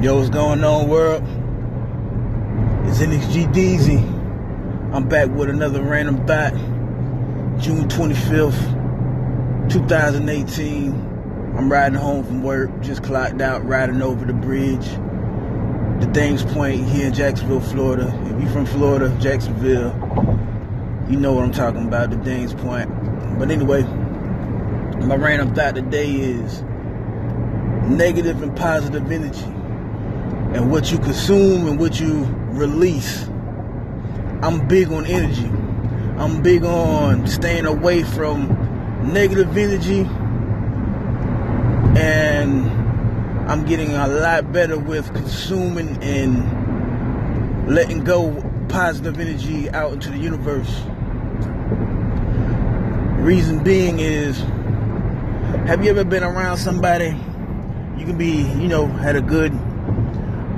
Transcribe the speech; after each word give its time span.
Yo, 0.00 0.14
what's 0.14 0.30
going 0.30 0.62
on, 0.62 0.88
world? 0.88 1.24
It's 2.86 3.00
NXG 3.00 3.52
Deezy. 3.52 4.94
I'm 4.94 5.08
back 5.08 5.28
with 5.28 5.50
another 5.50 5.82
random 5.82 6.24
thought. 6.24 6.52
June 7.60 7.88
25th, 7.88 9.68
2018. 9.68 10.92
I'm 11.58 11.68
riding 11.68 11.98
home 11.98 12.24
from 12.24 12.44
work, 12.44 12.70
just 12.80 13.02
clocked 13.02 13.40
out, 13.40 13.66
riding 13.66 14.00
over 14.00 14.24
the 14.24 14.34
bridge. 14.34 14.86
The 16.00 16.08
Dames 16.12 16.44
Point 16.44 16.84
here 16.84 17.08
in 17.08 17.12
Jacksonville, 17.12 17.58
Florida. 17.58 18.06
If 18.26 18.40
you're 18.40 18.52
from 18.52 18.66
Florida, 18.66 19.12
Jacksonville, 19.20 19.90
you 21.10 21.18
know 21.18 21.32
what 21.32 21.42
I'm 21.42 21.50
talking 21.50 21.88
about, 21.88 22.10
the 22.10 22.16
Dames 22.18 22.54
Point. 22.54 22.88
But 23.36 23.50
anyway, 23.50 23.82
my 23.82 25.16
random 25.16 25.56
thought 25.56 25.74
today 25.74 26.08
is 26.08 26.62
negative 27.90 28.44
and 28.44 28.56
positive 28.56 29.10
energy 29.10 29.57
and 30.54 30.70
what 30.70 30.90
you 30.90 30.98
consume 30.98 31.66
and 31.68 31.78
what 31.78 32.00
you 32.00 32.24
release. 32.52 33.28
I'm 34.42 34.66
big 34.66 34.90
on 34.90 35.04
energy. 35.06 35.50
I'm 36.18 36.42
big 36.42 36.64
on 36.64 37.26
staying 37.26 37.66
away 37.66 38.02
from 38.02 38.48
negative 39.12 39.56
energy 39.56 40.00
and 41.98 42.70
I'm 43.50 43.64
getting 43.64 43.94
a 43.94 44.06
lot 44.06 44.52
better 44.52 44.78
with 44.78 45.12
consuming 45.14 46.02
and 46.02 47.68
letting 47.70 48.04
go 48.04 48.42
positive 48.68 49.18
energy 49.20 49.70
out 49.70 49.92
into 49.92 50.10
the 50.10 50.18
universe. 50.18 50.82
Reason 53.20 53.62
being 53.62 53.98
is 53.98 54.38
have 55.66 55.84
you 55.84 55.90
ever 55.90 56.04
been 56.04 56.22
around 56.22 56.56
somebody 56.56 57.16
you 57.98 58.06
can 58.06 58.16
be, 58.16 58.42
you 58.60 58.68
know, 58.68 58.86
had 58.86 59.16
a 59.16 59.20
good 59.20 59.52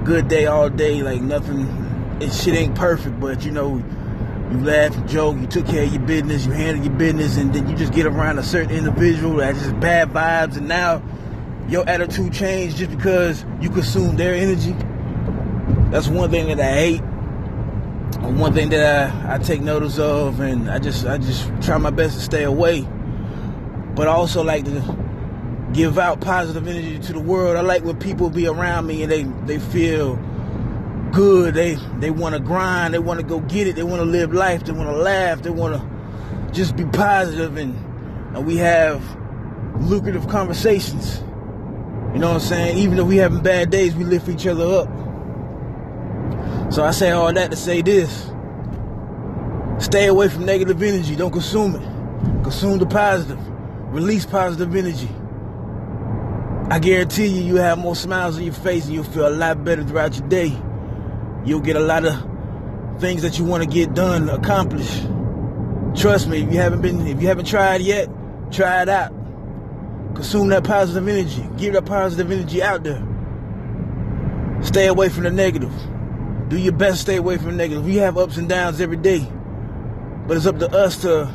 good 0.05 0.29
day 0.29 0.47
all 0.47 0.69
day, 0.69 1.03
like 1.03 1.21
nothing, 1.21 1.67
it 2.21 2.33
shit 2.33 2.55
ain't 2.55 2.75
perfect, 2.75 3.21
but 3.21 3.45
you 3.45 3.51
know, 3.51 3.77
you 4.51 4.59
laugh, 4.59 4.97
you 4.97 5.05
joke, 5.05 5.37
you 5.39 5.47
took 5.47 5.67
care 5.67 5.85
of 5.85 5.93
your 5.93 6.03
business, 6.03 6.47
you 6.47 6.53
handle 6.53 6.85
your 6.85 6.95
business, 6.95 7.37
and 7.37 7.55
then 7.55 7.69
you 7.69 7.77
just 7.77 7.93
get 7.93 8.07
around 8.07 8.39
a 8.39 8.43
certain 8.43 8.71
individual 8.71 9.37
that 9.37 9.55
just 9.55 9.79
bad 9.81 10.11
vibes, 10.11 10.57
and 10.57 10.67
now 10.67 11.03
your 11.69 11.89
attitude 11.89 12.33
changed 12.33 12.79
just 12.79 12.91
because 12.91 13.45
you 13.61 13.71
consume 13.71 14.17
their 14.17 14.35
energy. 14.35 14.75
That's 15.91 16.09
one 16.09 16.31
thing 16.31 16.49
that 16.49 16.61
I 16.61 16.73
hate. 16.73 17.03
One 18.21 18.53
thing 18.53 18.71
that 18.71 19.27
I, 19.27 19.35
I 19.35 19.39
take 19.39 19.61
notice 19.61 19.99
of, 19.99 20.41
and 20.41 20.69
I 20.71 20.79
just 20.79 21.07
I 21.07 21.19
just 21.19 21.49
try 21.63 21.79
my 21.79 21.91
best 21.91 22.17
to 22.17 22.23
stay 22.23 22.43
away. 22.43 22.87
But 23.95 24.09
also 24.09 24.43
like 24.43 24.65
to 24.65 24.81
give 25.73 25.99
out 25.99 26.21
positive 26.21 26.67
energy 26.67 26.99
to 26.99 27.13
the 27.13 27.21
world. 27.21 27.57
I 27.57 27.61
like 27.61 27.85
when 27.85 27.99
people 27.99 28.31
be 28.31 28.47
around 28.47 28.87
me 28.87 29.03
and 29.03 29.11
they, 29.11 29.23
they 29.47 29.59
feel 29.59 30.17
good. 31.13 31.55
They 31.55 31.77
they 31.99 32.11
want 32.11 32.35
to 32.35 32.41
grind. 32.41 32.95
They 32.95 32.99
want 32.99 33.21
to 33.21 33.27
go 33.27 33.41
get 33.41 33.67
it. 33.67 33.77
They 33.77 33.83
want 33.83 34.01
to 34.01 34.05
live 34.05 34.33
life. 34.33 34.65
They 34.65 34.73
want 34.73 34.89
to 34.89 34.97
laugh. 34.97 35.43
They 35.43 35.51
want 35.51 35.75
to 35.75 36.53
just 36.53 36.77
be 36.77 36.85
positive 36.85 37.57
and 37.57 37.75
and 38.37 38.47
we 38.47 38.57
have 38.57 39.03
lucrative 39.81 40.29
conversations. 40.29 41.21
You 42.13 42.19
know 42.19 42.29
what 42.29 42.35
I'm 42.35 42.41
saying? 42.41 42.79
Even 42.79 42.99
if 42.99 43.07
we 43.07 43.17
having 43.17 43.43
bad 43.43 43.71
days, 43.71 43.95
we 43.95 44.05
lift 44.05 44.29
each 44.29 44.47
other 44.47 44.65
up. 44.65 44.89
So 46.73 46.85
I 46.85 46.91
say 46.93 47.11
all 47.11 47.33
that 47.33 47.51
to 47.51 47.57
say 47.57 47.83
this. 47.83 48.31
Stay 49.79 50.07
away 50.07 50.29
from 50.29 50.45
negative 50.45 50.83
energy. 50.83 51.17
Don't 51.17 51.33
consume 51.33 51.77
it. 51.77 51.83
Consume 52.43 52.79
the 52.79 52.87
positive. 52.87 53.39
Release 53.93 54.27
positive 54.27 54.75
energy. 54.75 55.09
I 56.71 56.79
guarantee 56.79 57.27
you, 57.27 57.43
you 57.43 57.57
have 57.57 57.79
more 57.79 57.97
smiles 57.97 58.37
on 58.37 58.45
your 58.45 58.55
face 58.55 58.85
and 58.85 58.95
you'll 58.95 59.03
feel 59.03 59.27
a 59.27 59.35
lot 59.35 59.65
better 59.65 59.83
throughout 59.83 60.17
your 60.17 60.29
day. 60.29 60.57
You'll 61.45 61.59
get 61.59 61.75
a 61.75 61.81
lot 61.81 62.05
of 62.05 63.01
things 63.01 63.23
that 63.23 63.41
you 63.41 63.45
want 63.45 63.65
to 63.65 63.69
get 63.69 63.93
done, 63.93 64.29
accomplished. 64.29 65.03
Trust 65.97 66.29
me, 66.29 66.45
if 66.45 66.53
you 66.53 66.61
haven't 66.61 66.81
been, 66.81 67.05
if 67.09 67.21
you 67.21 67.27
haven't 67.27 67.47
tried 67.47 67.81
yet, 67.81 68.09
try 68.53 68.83
it 68.83 68.89
out. 68.89 69.11
Consume 70.15 70.49
that 70.51 70.63
positive 70.63 71.09
energy. 71.09 71.45
Give 71.57 71.73
that 71.73 71.87
positive 71.87 72.31
energy 72.31 72.63
out 72.63 72.85
there. 72.85 73.05
Stay 74.63 74.87
away 74.87 75.09
from 75.09 75.25
the 75.25 75.31
negative. 75.31 75.73
Do 76.51 76.57
your 76.57 76.73
best 76.73 77.01
stay 77.01 77.17
away 77.17 77.37
from 77.37 77.47
the 77.47 77.57
negative. 77.57 77.85
We 77.85 77.97
have 77.97 78.17
ups 78.17 78.37
and 78.37 78.49
downs 78.49 78.81
every 78.81 78.97
day. 78.97 79.27
But 80.29 80.37
it's 80.37 80.47
up 80.47 80.61
to 80.61 80.71
us 80.71 81.03
to 81.03 81.29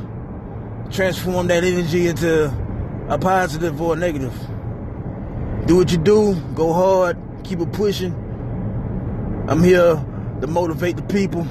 transform 0.91 1.47
that 1.47 1.65
energy 1.65 2.07
into 2.07 2.45
a 3.09 3.17
positive 3.17 3.81
or 3.81 3.95
a 3.95 3.97
negative 3.97 4.33
do 5.65 5.75
what 5.75 5.91
you 5.91 5.97
do, 5.97 6.35
go 6.53 6.73
hard, 6.73 7.17
keep 7.43 7.59
it 7.59 7.71
pushing. 7.73 8.13
I'm 9.47 9.63
here 9.63 9.95
to 10.41 10.47
motivate 10.47 10.95
the 10.95 11.03
people, 11.03 11.41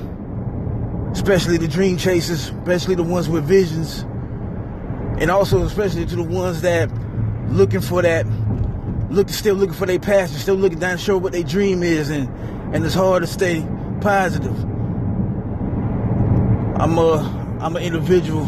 especially 1.12 1.56
the 1.56 1.68
dream 1.68 1.96
chasers, 1.96 2.50
especially 2.50 2.94
the 2.94 3.02
ones 3.02 3.28
with 3.28 3.44
visions, 3.44 4.02
and 5.20 5.30
also 5.30 5.62
especially 5.64 6.06
to 6.06 6.16
the 6.16 6.22
ones 6.22 6.62
that 6.62 6.90
looking 7.48 7.80
for 7.80 8.02
that, 8.02 8.26
look 9.10 9.28
still 9.28 9.56
looking 9.56 9.74
for 9.74 9.86
their 9.86 9.98
passion, 9.98 10.36
still 10.36 10.56
looking 10.56 10.78
down 10.78 10.98
sure 10.98 11.18
what 11.18 11.32
their 11.32 11.42
dream 11.42 11.82
is, 11.82 12.10
and 12.10 12.28
and 12.74 12.84
it's 12.84 12.94
hard 12.94 13.22
to 13.22 13.26
stay 13.26 13.66
positive. 14.00 14.56
I'm 16.80 16.98
a 16.98 17.58
I'm 17.60 17.76
an 17.76 17.82
individual 17.82 18.44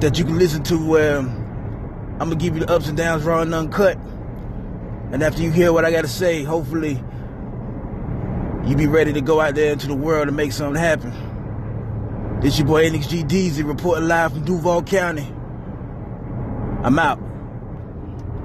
that 0.00 0.18
you 0.18 0.24
can 0.24 0.38
listen 0.38 0.62
to 0.64 0.76
where 0.76 1.18
I'm 1.18 2.18
gonna 2.18 2.36
give 2.36 2.54
you 2.54 2.64
the 2.64 2.72
ups 2.72 2.88
and 2.88 2.96
downs 2.96 3.24
raw 3.24 3.40
and 3.42 3.54
uncut. 3.54 3.98
And 5.12 5.22
after 5.22 5.42
you 5.42 5.50
hear 5.50 5.72
what 5.72 5.84
I 5.84 5.90
got 5.90 6.02
to 6.02 6.08
say, 6.08 6.42
hopefully 6.42 7.02
you 8.64 8.76
be 8.76 8.86
ready 8.86 9.12
to 9.12 9.20
go 9.20 9.40
out 9.40 9.54
there 9.54 9.72
into 9.72 9.86
the 9.86 9.94
world 9.94 10.28
and 10.28 10.36
make 10.36 10.52
something 10.52 10.80
happen. 10.80 12.40
This 12.40 12.58
your 12.58 12.66
boy 12.66 12.88
NXG 12.88 13.28
Deezy 13.28 13.66
reporting 13.66 14.08
live 14.08 14.32
from 14.32 14.44
Duval 14.44 14.82
County. 14.82 15.32
I'm 16.82 16.98
out. 16.98 17.20